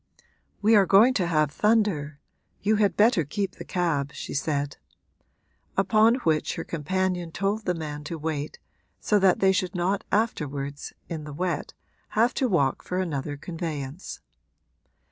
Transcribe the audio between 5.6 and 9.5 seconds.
upon which her companion told the man to wait, so that